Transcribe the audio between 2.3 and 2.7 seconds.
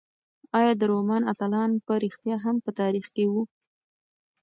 هم په